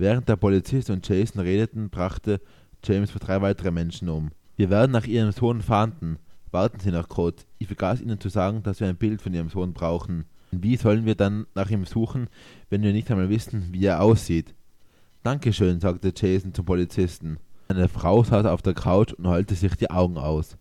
Während 0.00 0.30
der 0.30 0.36
Polizist 0.36 0.88
und 0.88 1.06
Jason 1.06 1.42
redeten, 1.42 1.90
brachte 1.90 2.40
James 2.82 3.12
drei 3.12 3.42
weitere 3.42 3.70
Menschen 3.70 4.08
um. 4.08 4.30
Wir 4.56 4.70
werden 4.70 4.92
nach 4.92 5.06
ihrem 5.06 5.30
Sohn 5.30 5.60
fahnden. 5.60 6.16
Warten 6.50 6.80
Sie 6.80 6.90
noch 6.90 7.10
kurz. 7.10 7.44
Ich 7.58 7.66
vergaß 7.66 8.00
Ihnen 8.00 8.18
zu 8.18 8.30
sagen, 8.30 8.62
dass 8.62 8.80
wir 8.80 8.88
ein 8.88 8.96
Bild 8.96 9.20
von 9.20 9.34
Ihrem 9.34 9.50
Sohn 9.50 9.74
brauchen. 9.74 10.24
Wie 10.52 10.76
sollen 10.78 11.04
wir 11.04 11.16
dann 11.16 11.46
nach 11.54 11.68
ihm 11.68 11.84
suchen, 11.84 12.28
wenn 12.70 12.82
wir 12.82 12.94
nicht 12.94 13.10
einmal 13.10 13.28
wissen, 13.28 13.74
wie 13.74 13.84
er 13.84 14.00
aussieht? 14.00 14.54
Dankeschön, 15.22 15.80
sagte 15.80 16.14
Jason 16.16 16.54
zum 16.54 16.64
Polizisten. 16.64 17.36
Eine 17.68 17.88
Frau 17.88 18.24
saß 18.24 18.46
auf 18.46 18.62
der 18.62 18.72
Couch 18.72 19.12
und 19.12 19.26
heulte 19.26 19.54
sich 19.54 19.74
die 19.74 19.90
Augen 19.90 20.16
aus. 20.16 20.56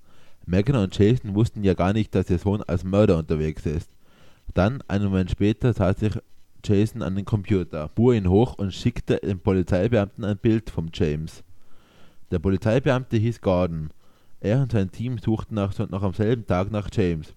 Megan 0.45 0.75
und 0.75 0.97
Jason 0.97 1.33
wussten 1.33 1.63
ja 1.63 1.75
gar 1.75 1.93
nicht, 1.93 2.13
dass 2.13 2.29
ihr 2.29 2.39
Sohn 2.39 2.61
als 2.63 2.83
Mörder 2.83 3.17
unterwegs 3.17 3.65
ist. 3.65 3.89
Dann, 4.53 4.83
einen 4.89 5.05
Moment 5.05 5.31
später, 5.31 5.71
sah 5.71 5.93
sich 5.93 6.19
Jason 6.63 7.01
an 7.01 7.15
den 7.15 7.25
Computer, 7.25 7.89
fuhr 7.89 8.13
ihn 8.13 8.29
hoch 8.29 8.55
und 8.57 8.73
schickte 8.73 9.17
dem 9.17 9.39
Polizeibeamten 9.39 10.23
ein 10.23 10.37
Bild 10.37 10.69
von 10.69 10.89
James. 10.93 11.43
Der 12.31 12.39
Polizeibeamte 12.39 13.17
hieß 13.17 13.41
Gordon. 13.41 13.89
Er 14.39 14.61
und 14.61 14.71
sein 14.71 14.91
Team 14.91 15.17
suchten 15.17 15.55
noch, 15.55 15.77
noch 15.89 16.03
am 16.03 16.13
selben 16.13 16.45
Tag 16.45 16.71
nach 16.71 16.89
James. 16.91 17.33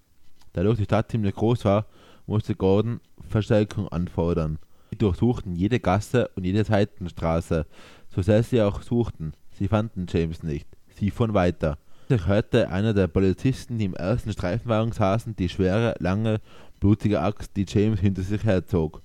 Da 0.53 0.63
durch 0.63 0.77
die 0.77 0.85
Stadt 0.85 1.11
ziemlich 1.11 1.35
groß 1.35 1.65
war, 1.65 1.87
musste 2.27 2.55
Gordon 2.55 2.99
Verstärkung 3.27 3.87
anfordern. 3.89 4.59
Sie 4.89 4.97
durchsuchten 4.97 5.55
jede 5.55 5.79
Gasse 5.79 6.29
und 6.35 6.45
jede 6.45 6.63
Seitenstraße, 6.63 7.65
so 8.09 8.21
sehr 8.21 8.43
sie 8.43 8.61
auch 8.61 8.81
suchten. 8.83 9.33
Sie 9.51 9.67
fanden 9.67 10.05
James 10.07 10.43
nicht. 10.43 10.67
Sie 10.95 11.09
fuhren 11.09 11.33
weiter. 11.33 11.77
Plötzlich 12.07 12.27
hörte 12.27 12.69
einer 12.69 12.93
der 12.93 13.07
Polizisten, 13.07 13.79
die 13.79 13.85
im 13.85 13.95
ersten 13.95 14.31
Streifenwagen 14.31 14.91
saßen, 14.91 15.35
die 15.35 15.49
schwere, 15.49 15.95
lange, 15.99 16.41
blutige 16.79 17.21
Axt, 17.21 17.55
die 17.55 17.65
James 17.67 17.99
hinter 17.99 18.21
sich 18.21 18.43
herzog. 18.43 19.01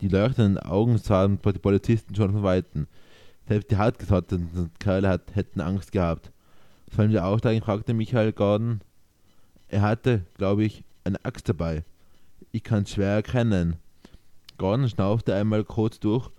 Die 0.00 0.08
leuchtenden 0.08 0.58
Augen 0.58 0.96
sahen 0.96 1.38
die 1.44 1.58
Polizisten 1.58 2.14
schon 2.14 2.32
von 2.32 2.42
Weitem. 2.42 2.86
Selbst 3.46 3.70
die 3.70 3.76
hartgesottenen 3.76 4.70
Kerle 4.78 5.20
hätten 5.32 5.60
Angst 5.60 5.92
gehabt. 5.92 6.32
Sollen 6.94 7.12
wir 7.12 7.26
aussteigen? 7.26 7.62
fragte 7.62 7.92
Michael 7.92 8.32
Gordon. 8.32 8.80
Er 9.68 9.82
hatte, 9.82 10.22
glaube 10.38 10.64
ich, 10.64 10.84
eine 11.04 11.22
Axt 11.24 11.48
dabei. 11.48 11.84
Ich 12.50 12.62
kann 12.62 12.84
es 12.84 12.92
schwer 12.92 13.10
erkennen. 13.10 13.76
Gordon 14.56 14.88
schnaufte 14.88 15.34
einmal 15.34 15.64
kurz 15.64 16.00
durch 16.00 16.30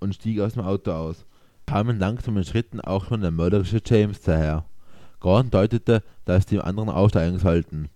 und 0.00 0.14
stieg 0.14 0.40
aus 0.40 0.54
dem 0.54 0.64
Auto 0.64 0.90
aus. 0.90 1.24
Kamen 1.66 1.98
langsamen 1.98 2.44
Schritten 2.44 2.80
auch 2.80 3.06
schon 3.06 3.20
der 3.20 3.30
mörderische 3.30 3.80
James 3.84 4.20
daher. 4.20 4.64
Gordon 5.20 5.50
deutete, 5.50 6.02
dass 6.24 6.46
die 6.46 6.60
anderen 6.60 6.90
aussteigen 6.90 7.38
sollten. 7.38 7.88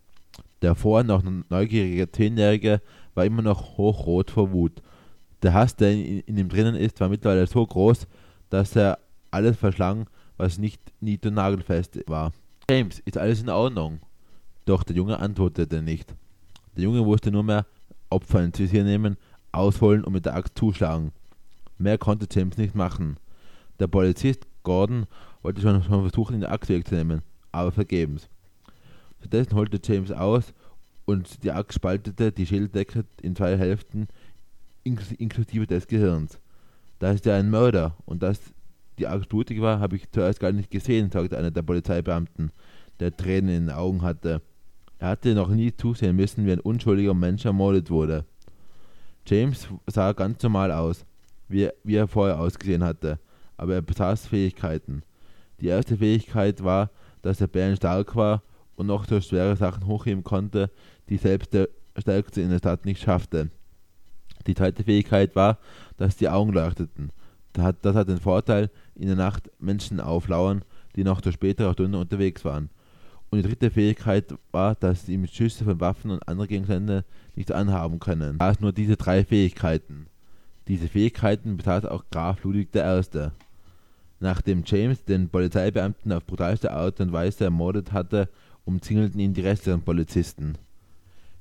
Der 0.63 0.75
vorher 0.75 1.05
noch 1.05 1.23
neugierige 1.51 2.11
Zehnjährige 2.11 2.81
war 3.15 3.25
immer 3.25 3.43
noch 3.43 3.77
hochrot 3.77 4.31
vor 4.31 4.53
Wut. 4.53 4.81
Der 5.43 5.55
Hass, 5.55 5.77
der 5.77 5.93
in, 5.93 6.21
in 6.21 6.37
ihm 6.37 6.49
drinnen 6.49 6.75
ist, 6.75 7.01
war 7.01 7.09
mittlerweile 7.09 7.47
so 7.47 7.65
groß, 7.67 8.07
dass 8.51 8.75
er 8.77 8.99
alles 9.31 9.57
verschlang, 9.57 10.07
was 10.37 10.59
nicht 10.59 10.81
nied- 11.01 11.27
und 11.27 11.35
nagelfest 11.35 11.99
war. 12.07 12.33
James, 12.71 13.01
ist 13.01 13.19
alles 13.19 13.43
in 13.43 13.49
Ordnung? 13.49 14.01
Doch 14.65 14.83
der 14.83 14.97
Junge 14.97 15.19
antwortete 15.19 15.83
nicht. 15.83 16.15
Der 16.77 16.85
Junge 16.85 17.05
wusste 17.05 17.31
nur 17.31 17.43
mehr 17.43 17.67
Opfer 18.11 18.43
ins 18.43 18.59
Visier 18.59 18.85
nehmen, 18.85 19.17
ausholen 19.53 20.05
und 20.05 20.13
mit 20.13 20.27
der 20.27 20.35
Axt 20.35 20.57
zuschlagen. 20.59 21.13
Mehr 21.79 21.99
konnte 21.99 22.27
James 22.31 22.57
nicht 22.57 22.75
machen. 22.75 23.17
Der 23.79 23.87
Polizist 23.87 24.47
Gordon 24.63 25.07
wollte 25.43 25.61
schon, 25.61 25.83
schon 25.83 26.03
versuchen, 26.03 26.35
ihn 26.35 26.41
die 26.41 26.47
Axt 26.47 26.69
wegzunehmen, 26.69 27.23
aber 27.53 27.73
vergebens. 27.73 28.29
Stattdessen 29.21 29.55
holte 29.55 29.81
James 29.83 30.13
aus 30.13 30.53
und 31.05 31.43
die 31.43 31.53
Axt 31.53 31.75
spaltete 31.75 32.33
die 32.33 32.47
Schilddecke 32.47 33.05
in 33.23 33.35
zwei 33.35 33.57
Hälften, 33.57 34.09
inklusive 35.19 35.67
des 35.67 35.87
Gehirns. 35.87 36.41
Da 36.99 37.13
ist 37.13 37.27
ja 37.27 37.37
ein 37.37 37.51
Mörder 37.51 37.97
und 38.07 38.23
dass 38.23 38.41
die 38.99 39.07
Axt 39.07 39.29
blutig 39.29 39.61
war, 39.61 39.81
habe 39.81 39.97
ich 39.97 40.11
zuerst 40.11 40.41
gar 40.41 40.53
nicht 40.53 40.71
gesehen, 40.71 41.11
sagte 41.11 41.39
einer 41.39 41.51
der 41.51 41.63
Polizeibeamten, 41.63 42.51
der 42.99 43.17
Tränen 43.17 43.51
in 43.51 43.67
den 43.67 43.77
Augen 43.77 44.03
hatte. 44.03 44.43
Er 44.99 45.11
hatte 45.11 45.35
noch 45.35 45.49
nie 45.49 45.73
zusehen 45.77 46.17
müssen, 46.17 46.45
wie 46.45 46.53
ein 46.53 46.61
unschuldiger 46.61 47.15
Mensch 47.15 47.45
ermordet 47.45 47.91
wurde. 47.91 48.25
James 49.27 49.69
sah 49.87 50.13
ganz 50.13 50.43
normal 50.43 50.73
aus, 50.73 51.05
wie, 51.49 51.69
wie 51.85 51.95
er 51.95 52.09
vorher 52.09 52.41
ausgesehen 52.41 52.83
hatte, 52.83 53.21
aber 53.57 53.75
er 53.75 53.83
besaß 53.83 54.27
Fähigkeiten. 54.27 55.03
Die 55.61 55.69
erste 55.69 55.97
Fähigkeit 55.97 56.65
war, 56.65 56.91
dass 57.23 57.39
der 57.39 57.47
Bären 57.47 57.77
stark 57.77 58.17
war 58.17 58.43
und 58.77 58.87
noch 58.87 59.07
so 59.07 59.21
schwere 59.21 59.57
Sachen 59.57 59.87
hochheben 59.87 60.25
konnte, 60.25 60.71
die 61.09 61.17
selbst 61.17 61.53
der 61.53 61.69
Stärkste 61.97 62.41
in 62.41 62.51
der 62.51 62.59
Stadt 62.59 62.85
nicht 62.85 63.03
schaffte. 63.03 63.51
Die 64.47 64.55
zweite 64.55 64.85
Fähigkeit 64.85 65.37
war, 65.37 65.59
dass 65.97 66.17
die 66.17 66.29
Augen 66.29 66.53
leuchteten. 66.53 67.11
Das 67.53 67.95
hat, 67.95 68.09
den 68.09 68.21
Vorteil, 68.21 68.71
in 68.95 69.09
der 69.09 69.17
Nacht 69.17 69.51
Menschen 69.59 70.01
auflauern, 70.01 70.63
die 70.97 71.05
noch 71.05 71.21
zur 71.21 71.33
späteren 71.33 71.73
Stunde 71.73 71.99
unterwegs 71.99 72.45
waren. 72.45 72.71
Und 73.31 73.39
die 73.39 73.49
dritte 73.49 73.71
Fähigkeit 73.71 74.35
war, 74.53 74.75
dass 74.75 75.07
sie 75.07 75.19
mit 75.19 75.35
Schüsse 75.35 75.65
von 75.65 75.81
Waffen 75.81 76.11
und 76.11 76.27
anderen 76.29 76.49
Gegenständen 76.49 77.03
nichts 77.35 77.51
anhaben 77.53 77.99
können. 77.99 78.39
Da 78.39 78.51
es 78.51 78.61
nur 78.61 78.73
diese 78.73 78.97
drei 78.97 79.25
Fähigkeiten. 79.25 80.07
Diese 80.67 80.89
Fähigkeiten 80.89 81.57
besaß 81.57 81.85
auch 81.87 82.05
Graf 82.11 82.43
Ludwig 82.45 82.69
I. 82.75 83.31
Nachdem 84.21 84.63
James 84.65 85.05
den 85.05 85.29
Polizeibeamten 85.29 86.13
auf 86.13 86.27
brutalste 86.27 86.73
Art 86.73 87.01
und 87.01 87.13
Weise 87.13 87.45
ermordet 87.45 87.93
hatte, 87.93 88.29
umzingelten 88.65 89.21
ihn 89.21 89.35
die 89.35 89.43
restlichen 89.43 89.83
Polizisten. 89.83 90.59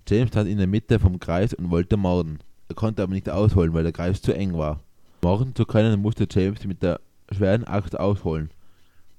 James 0.08 0.29
stand 0.29 0.50
in 0.50 0.58
der 0.58 0.67
Mitte 0.67 1.00
vom 1.00 1.20
Kreis 1.20 1.53
und 1.53 1.72
wollte 1.72 1.98
morden. 1.98 2.39
Er 2.70 2.76
konnte 2.76 3.04
aber 3.04 3.14
nicht 3.14 3.30
ausholen, 3.30 3.74
weil 3.74 3.84
der 3.84 3.94
Kreis 3.94 4.22
zu 4.22 4.34
eng 4.34 4.58
war. 4.58 4.82
Morden 5.22 5.56
zu 5.56 5.66
können, 5.66 6.02
musste 6.02 6.28
James 6.30 6.66
mit 6.66 6.84
der 6.84 7.00
schweren 7.32 7.64
Axt 7.64 7.98
ausholen. 8.00 8.50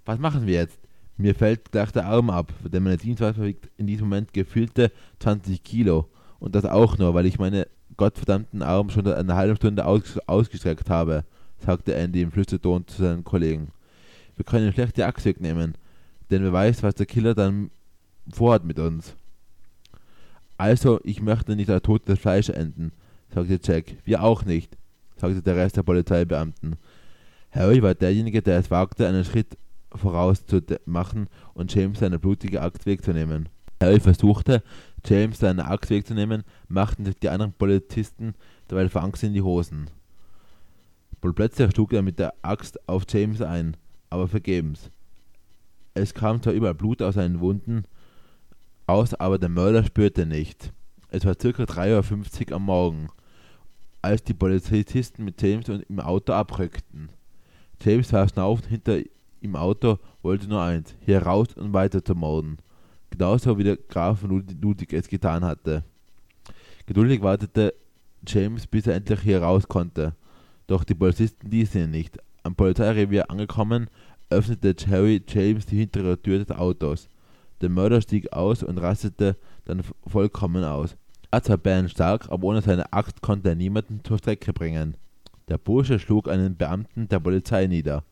Was 0.04 0.18
machen 0.18 0.46
wir 0.46 0.54
jetzt? 0.54 0.78
Mir 1.16 1.34
fällt 1.34 1.72
gleich 1.72 1.90
der 1.90 2.06
Arm 2.06 2.30
ab, 2.30 2.52
denn 2.64 2.84
meine 2.84 2.96
Dienstwaffe 2.96 3.42
wiegt 3.42 3.68
in 3.76 3.86
diesem 3.86 4.08
Moment 4.08 4.32
gefühlte 4.32 4.92
20 5.18 5.62
Kilo. 5.62 6.08
Und 6.38 6.54
das 6.54 6.64
auch 6.64 6.96
nur, 6.96 7.12
weil 7.14 7.26
ich 7.26 7.38
meine 7.38 7.66
gottverdammten 7.96 8.62
Arm 8.62 8.90
schon 8.90 9.06
eine 9.06 9.34
halbe 9.34 9.56
Stunde 9.56 9.84
aus 9.84 10.18
ausgestreckt 10.26 10.88
habe, 10.88 11.24
sagte 11.58 11.94
Andy 11.94 12.22
im 12.22 12.30
Flüsterton 12.30 12.86
zu 12.86 13.02
seinen 13.02 13.24
Kollegen. 13.24 13.72
Wir 14.36 14.44
können 14.44 14.72
schlecht 14.72 14.96
die 14.96 15.02
Axt 15.02 15.24
wegnehmen, 15.24 15.74
denn 16.30 16.44
wer 16.44 16.52
weiß, 16.52 16.84
was 16.84 16.94
der 16.94 17.06
Killer 17.06 17.34
dann 17.34 17.70
vorhat 18.32 18.64
mit 18.64 18.78
uns. 18.78 19.16
Also, 20.56 21.00
ich 21.02 21.20
möchte 21.20 21.56
nicht 21.56 21.70
als 21.70 21.82
totes 21.82 22.18
Fleisch 22.18 22.48
enden, 22.48 22.92
sagte 23.34 23.60
Jack. 23.62 23.96
Wir 24.04 24.22
auch 24.22 24.44
nicht, 24.44 24.76
sagte 25.16 25.42
der 25.42 25.56
Rest 25.56 25.76
der 25.76 25.82
Polizeibeamten. 25.82 26.76
Harry 27.50 27.82
war 27.82 27.94
derjenige, 27.94 28.42
der 28.42 28.58
es 28.58 28.70
wagte, 28.70 29.06
einen 29.06 29.24
Schritt 29.24 29.56
vorauszumachen 29.94 31.28
und 31.54 31.74
James 31.74 32.00
seine 32.00 32.18
blutige 32.18 32.60
Axt 32.60 32.86
wegzunehmen. 32.86 33.48
Harry 33.80 34.00
versuchte, 34.00 34.62
James 35.04 35.38
seine 35.38 35.66
Axt 35.66 35.90
wegzunehmen, 35.90 36.44
machten 36.68 37.04
sich 37.04 37.16
die 37.16 37.28
anderen 37.28 37.52
Polizisten 37.52 38.34
derweil 38.70 38.88
vor 38.88 39.02
Angst 39.02 39.22
in 39.22 39.32
die 39.32 39.42
Hosen. 39.42 39.90
Plötzlich 41.20 41.70
schlug 41.70 41.92
er 41.92 42.02
mit 42.02 42.18
der 42.18 42.34
Axt 42.42 42.88
auf 42.88 43.04
James 43.08 43.40
ein, 43.40 43.76
aber 44.10 44.28
vergebens. 44.28 44.90
Es 45.94 46.14
kam 46.14 46.42
zwar 46.42 46.52
überall 46.52 46.74
Blut 46.74 47.02
aus 47.02 47.14
seinen 47.14 47.40
Wunden 47.40 47.84
aus, 48.86 49.14
aber 49.14 49.38
der 49.38 49.48
Mörder 49.48 49.84
spürte 49.84 50.26
nicht. 50.26 50.72
Es 51.10 51.24
war 51.24 51.34
ca. 51.34 51.48
3.50 51.48 52.50
Uhr 52.50 52.56
am 52.56 52.62
Morgen, 52.64 53.08
als 54.02 54.22
die 54.22 54.34
Polizisten 54.34 55.24
mit 55.24 55.40
James 55.40 55.68
und 55.68 55.82
im 55.88 56.00
Auto 56.00 56.32
abrückten. 56.32 57.10
James 57.82 58.08
saß 58.08 58.30
schnaufend 58.30 58.66
hinter 58.66 58.98
im 59.40 59.56
Auto, 59.56 59.98
wollte 60.22 60.48
nur 60.48 60.62
eins, 60.62 60.94
hier 61.04 61.22
raus 61.22 61.48
und 61.56 61.72
weiter 61.72 62.04
zu 62.04 62.14
morden. 62.14 62.58
Genauso 63.10 63.56
wie 63.58 63.64
der 63.64 63.76
Graf 63.76 64.22
Ludwig 64.22 64.92
es 64.92 65.08
getan 65.08 65.44
hatte. 65.44 65.84
Geduldig 66.86 67.22
wartete 67.22 67.74
James, 68.26 68.66
bis 68.66 68.86
er 68.86 68.96
endlich 68.96 69.20
hier 69.20 69.42
raus 69.42 69.68
konnte. 69.68 70.14
Doch 70.66 70.84
die 70.84 70.94
Polizisten 70.94 71.50
ließen 71.50 71.84
ihn 71.84 71.90
nicht. 71.90 72.18
Am 72.42 72.54
Polizeirevier 72.54 73.30
angekommen, 73.30 73.88
öffnete 74.30 74.74
Harry 74.88 75.22
James 75.26 75.66
die 75.66 75.78
hintere 75.78 76.20
Tür 76.20 76.44
des 76.44 76.56
Autos. 76.56 77.08
Der 77.60 77.68
Mörder 77.68 78.00
stieg 78.00 78.32
aus 78.32 78.62
und 78.62 78.78
rastete 78.78 79.36
dann 79.64 79.82
vollkommen 80.06 80.64
aus. 80.64 80.96
Er 81.30 81.58
Bären 81.58 81.90
stark, 81.90 82.30
aber 82.30 82.44
ohne 82.48 82.62
seine 82.62 82.90
Axt 82.92 83.20
konnte 83.20 83.50
er 83.50 83.54
niemanden 83.54 84.00
zur 84.02 84.16
Strecke 84.16 84.54
bringen. 84.54 84.96
Der 85.48 85.58
Bursche 85.58 85.98
schlug 85.98 86.26
einen 86.26 86.56
Beamten 86.56 87.06
der 87.08 87.20
Polizei 87.20 87.66
nieder. 87.66 88.04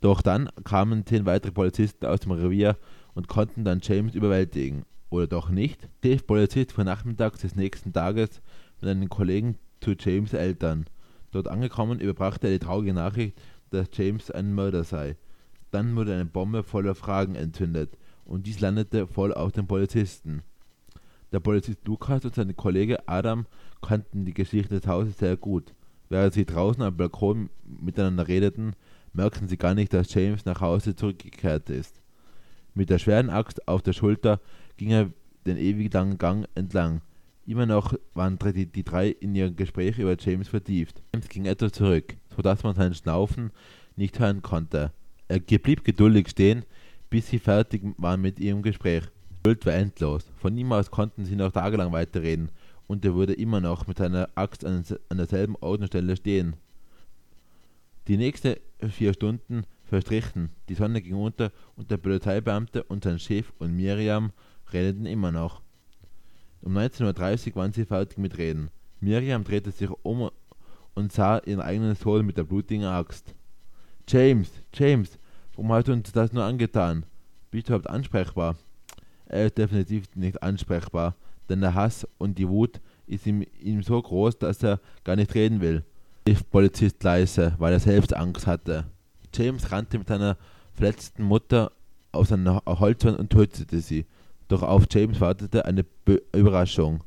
Doch 0.00 0.22
dann 0.22 0.48
kamen 0.64 1.06
zehn 1.06 1.24
weitere 1.24 1.52
Polizisten 1.52 2.04
aus 2.04 2.20
dem 2.20 2.32
Revier 2.32 2.76
und 3.14 3.28
konnten 3.28 3.64
dann 3.64 3.78
James 3.80 4.16
überwältigen. 4.16 4.84
Oder 5.10 5.28
doch 5.28 5.50
nicht? 5.50 5.88
Der 6.02 6.16
Polizist 6.16 6.72
fuhr 6.72 6.82
nachmittags 6.82 7.40
des 7.40 7.54
nächsten 7.54 7.92
Tages 7.92 8.42
mit 8.80 8.90
einem 8.90 9.08
Kollegen 9.08 9.56
zu 9.80 9.92
James 9.96 10.32
Eltern. 10.32 10.86
Dort 11.30 11.46
angekommen 11.46 12.00
überbrachte 12.00 12.48
er 12.48 12.54
die 12.54 12.64
traurige 12.64 12.92
Nachricht, 12.92 13.40
dass 13.70 13.88
James 13.92 14.32
ein 14.32 14.52
Mörder 14.52 14.82
sei. 14.82 15.16
Dann 15.70 15.94
wurde 15.94 16.14
eine 16.14 16.26
Bombe 16.26 16.64
voller 16.64 16.96
Fragen 16.96 17.36
entzündet 17.36 17.96
und 18.24 18.48
dies 18.48 18.58
landete 18.58 19.06
voll 19.06 19.32
auf 19.32 19.52
den 19.52 19.68
Polizisten. 19.68 20.42
Der 21.32 21.40
Polizist 21.40 21.86
Lukas 21.86 22.24
und 22.26 22.34
sein 22.34 22.54
Kollege 22.54 23.08
Adam 23.08 23.46
kannten 23.80 24.26
die 24.26 24.34
Geschichte 24.34 24.78
des 24.78 24.86
Hauses 24.86 25.18
sehr 25.18 25.36
gut. 25.38 25.72
Während 26.10 26.34
sie 26.34 26.44
draußen 26.44 26.82
am 26.82 26.96
Balkon 26.96 27.48
miteinander 27.64 28.28
redeten, 28.28 28.74
merkten 29.14 29.48
sie 29.48 29.56
gar 29.56 29.74
nicht, 29.74 29.94
dass 29.94 30.12
James 30.12 30.44
nach 30.44 30.60
Hause 30.60 30.94
zurückgekehrt 30.94 31.70
ist. 31.70 32.02
Mit 32.74 32.90
der 32.90 32.98
schweren 32.98 33.30
Axt 33.30 33.66
auf 33.66 33.80
der 33.82 33.94
Schulter 33.94 34.40
ging 34.76 34.90
er 34.90 35.10
den 35.46 35.56
ewig 35.56 35.92
langen 35.92 36.18
Gang 36.18 36.46
entlang. 36.54 37.00
Immer 37.46 37.66
noch 37.66 37.94
waren 38.14 38.38
die, 38.38 38.66
die 38.66 38.84
drei 38.84 39.08
in 39.08 39.34
ihrem 39.34 39.56
Gespräch 39.56 39.98
über 39.98 40.16
James 40.18 40.48
vertieft. 40.48 41.02
James 41.14 41.28
ging 41.28 41.46
etwas 41.46 41.72
zurück, 41.72 42.16
so 42.36 42.42
dass 42.42 42.62
man 42.62 42.74
sein 42.74 42.94
Schnaufen 42.94 43.50
nicht 43.96 44.20
hören 44.20 44.42
konnte. 44.42 44.92
Er 45.28 45.40
blieb 45.40 45.82
geduldig 45.82 46.28
stehen, 46.28 46.64
bis 47.10 47.28
sie 47.28 47.38
fertig 47.38 47.82
waren 47.96 48.20
mit 48.20 48.38
ihrem 48.38 48.62
Gespräch. 48.62 49.04
Geduld 49.42 49.66
war 49.66 49.74
endlos. 49.74 50.24
Von 50.36 50.56
ihm 50.56 50.70
aus 50.70 50.92
konnten 50.92 51.24
sie 51.24 51.34
noch 51.34 51.50
tagelang 51.50 51.90
weiterreden, 51.90 52.50
und 52.86 53.04
er 53.04 53.16
würde 53.16 53.32
immer 53.32 53.60
noch 53.60 53.88
mit 53.88 53.98
seiner 53.98 54.28
Axt 54.36 54.64
an, 54.64 54.84
an 55.08 55.16
derselben 55.16 55.56
Ort 55.56 55.80
und 55.80 55.88
Stelle 55.88 56.14
stehen. 56.14 56.54
Die 58.06 58.16
nächsten 58.16 58.54
vier 58.88 59.12
Stunden 59.12 59.64
verstrichen, 59.82 60.50
die 60.68 60.76
Sonne 60.76 61.02
ging 61.02 61.16
unter 61.16 61.50
und 61.74 61.90
der 61.90 61.96
Polizeibeamte 61.96 62.84
und 62.84 63.02
sein 63.02 63.18
Chef 63.18 63.52
und 63.58 63.74
Miriam 63.74 64.30
redeten 64.72 65.06
immer 65.06 65.32
noch. 65.32 65.60
Um 66.60 66.78
19.30 66.78 67.48
Uhr 67.48 67.56
waren 67.56 67.72
sie 67.72 67.84
fertig 67.84 68.18
mit 68.18 68.38
Reden. 68.38 68.70
Miriam 69.00 69.42
drehte 69.42 69.72
sich 69.72 69.90
um 70.04 70.30
und 70.94 71.10
sah 71.10 71.38
ihren 71.38 71.60
eigenen 71.60 71.96
Sohn 71.96 72.24
mit 72.24 72.36
der 72.38 72.44
blutigen 72.44 72.84
Axt. 72.84 73.34
James, 74.06 74.52
James, 74.72 75.18
warum 75.56 75.72
hast 75.72 75.88
du 75.88 75.92
uns 75.94 76.12
das 76.12 76.32
nur 76.32 76.44
angetan? 76.44 77.04
Bist 77.50 77.68
du 77.68 77.72
überhaupt 77.72 77.90
ansprechbar? 77.90 78.54
Er 79.32 79.46
ist 79.46 79.56
definitiv 79.56 80.04
nicht 80.14 80.42
ansprechbar, 80.42 81.16
denn 81.48 81.62
der 81.62 81.74
Hass 81.74 82.06
und 82.18 82.38
die 82.38 82.48
Wut 82.48 82.80
ist 83.06 83.26
ihm, 83.26 83.44
ihm 83.60 83.82
so 83.82 84.00
groß, 84.00 84.38
dass 84.38 84.62
er 84.62 84.78
gar 85.04 85.16
nicht 85.16 85.34
reden 85.34 85.60
will, 85.62 85.84
rief 86.28 86.48
Polizist 86.50 87.02
leise, 87.02 87.54
weil 87.58 87.72
er 87.72 87.80
selbst 87.80 88.14
Angst 88.14 88.46
hatte. 88.46 88.84
James 89.34 89.72
rannte 89.72 89.98
mit 89.98 90.08
seiner 90.08 90.36
verletzten 90.74 91.22
Mutter 91.22 91.72
aus 92.12 92.30
einer 92.30 92.62
Holzwand 92.66 93.18
und 93.18 93.30
tötete 93.30 93.80
sie. 93.80 94.04
Doch 94.48 94.62
auf 94.62 94.84
James 94.90 95.18
wartete 95.18 95.64
eine 95.64 95.84
Be 96.04 96.22
Überraschung. 96.34 97.02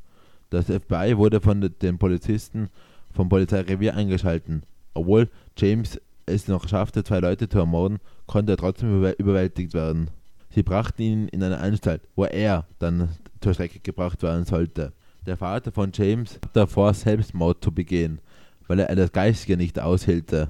Das 0.50 0.65
FBI 0.65 1.17
wurde 1.17 1.41
von 1.41 1.70
den 1.79 1.98
Polizisten 2.00 2.70
vom 3.12 3.29
Polizeirevier 3.29 3.96
eingeschalten. 3.96 4.63
Obwohl 4.96 5.29
James 5.58 6.01
es 6.25 6.48
noch 6.48 6.67
schaffte, 6.67 7.03
zwei 7.03 7.20
Leute 7.20 7.48
zu 7.48 7.60
ermorden, 7.60 8.00
konnte 8.25 8.53
er 8.53 8.58
trotzdem 8.58 9.05
überwältigt 9.17 9.75
werden. 9.75 10.10
Sie 10.56 10.64
brachten 10.64 11.02
ihn 11.02 11.28
in 11.28 11.44
eine 11.44 11.60
Anstalt, 11.60 12.02
wo 12.16 12.24
er 12.24 12.66
dann 12.80 13.10
zur 13.42 13.54
Strecke 13.54 13.82
gebracht 13.82 14.24
werden 14.24 14.46
sollte. 14.46 14.94
Der 15.26 15.36
Vater 15.36 15.74
von 15.74 15.92
James 15.94 16.36
hatte 16.36 16.48
davor, 16.54 16.94
Selbstmord 16.94 17.62
zu 17.62 17.74
begehen, 17.74 18.22
weil 18.68 18.80
er 18.80 18.96
das 18.96 19.12
Geistige 19.12 19.58
nicht 19.58 19.78
aushielte. 19.78 20.48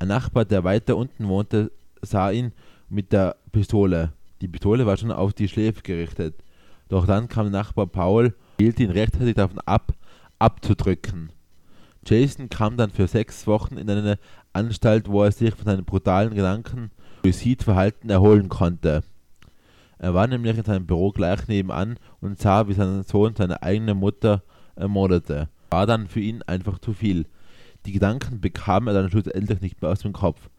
Ein 0.00 0.08
Nachbar, 0.08 0.44
der 0.44 0.64
weiter 0.64 0.96
unten 0.96 1.28
wohnte, 1.28 1.70
sah 2.02 2.32
ihn 2.32 2.50
mit 2.88 3.12
der 3.12 3.36
Pistole. 3.52 4.12
Die 4.40 4.48
Pistole 4.48 4.86
war 4.86 4.96
schon 4.96 5.12
auf 5.12 5.32
die 5.32 5.46
Schläfe 5.46 5.82
gerichtet. 5.82 6.34
Doch 6.88 7.06
dann 7.06 7.28
kam 7.28 7.52
Nachbar 7.52 7.86
Paul, 7.86 8.34
hielt 8.58 8.80
ihn 8.80 8.90
rechtzeitig 8.90 9.36
davon 9.36 9.60
ab, 9.60 9.94
abzudrücken. 10.40 11.30
Jason 12.04 12.48
kam 12.48 12.76
dann 12.76 12.90
für 12.90 13.06
sechs 13.06 13.46
Wochen 13.46 13.76
in 13.76 13.88
eine 13.88 14.18
Anstalt, 14.52 15.08
wo 15.08 15.22
er 15.22 15.30
sich 15.30 15.54
von 15.54 15.66
seinen 15.66 15.84
brutalen 15.84 16.34
Gedanken 16.34 16.90
Suizidverhalten 17.22 18.10
erholen 18.10 18.48
konnte. 18.48 19.04
Er 20.02 20.14
war 20.14 20.26
nämlich 20.26 20.58
in 20.58 20.64
seinem 20.64 20.84
Büro 20.84 21.12
gleich 21.12 21.46
nebenan 21.46 21.96
und 22.20 22.36
sah, 22.36 22.66
wie 22.66 22.72
sein 22.72 23.04
Sohn 23.04 23.36
seine 23.36 23.62
eigene 23.62 23.94
Mutter 23.94 24.42
ermordete. 24.74 25.48
War 25.70 25.86
dann 25.86 26.08
für 26.08 26.18
ihn 26.18 26.42
einfach 26.42 26.80
zu 26.80 26.92
viel. 26.92 27.26
Die 27.86 27.92
Gedanken 27.92 28.40
bekam 28.40 28.88
er 28.88 28.94
dann 28.94 29.08
schlussendlich 29.08 29.60
nicht 29.60 29.80
mehr 29.80 29.92
aus 29.92 30.00
dem 30.00 30.12
Kopf. 30.12 30.50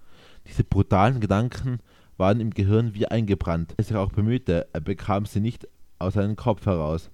Diese 0.48 0.64
brutalen 0.64 1.20
Gedanken 1.20 1.80
waren 2.16 2.40
im 2.40 2.52
Gehirn 2.52 2.94
wie 2.94 3.06
eingebrannt. 3.06 3.74
Er 3.76 3.84
sich 3.84 3.98
auch 3.98 4.14
bemühte, 4.14 4.66
er 4.72 4.80
bekam 4.80 5.26
sie 5.26 5.42
nicht 5.42 5.68
aus 6.00 6.14
seinem 6.14 6.38
Kopf 6.38 6.66
heraus. 6.66 7.12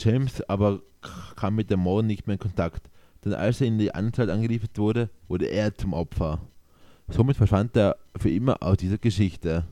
James 0.00 0.42
aber 0.48 0.82
kam 1.36 1.54
mit 1.54 1.70
dem 1.70 1.80
Morden 1.80 2.08
nicht 2.08 2.26
mehr 2.26 2.34
in 2.34 2.40
Kontakt, 2.40 2.90
denn 3.24 3.32
als 3.32 3.60
er 3.60 3.68
in 3.68 3.78
die 3.78 3.94
Anstalt 3.94 4.28
angeliefert 4.28 4.76
wurde, 4.76 5.08
wurde 5.28 5.46
er 5.46 5.72
zum 5.76 5.92
Opfer. 5.92 6.40
Somit 7.06 7.36
verschwand 7.36 7.76
er 7.76 7.96
für 8.16 8.30
immer 8.30 8.60
aus 8.60 8.78
dieser 8.78 8.98
Geschichte. 8.98 9.62